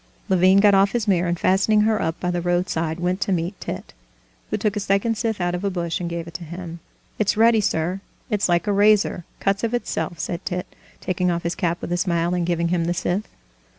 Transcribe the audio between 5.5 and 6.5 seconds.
of a bush and gave it to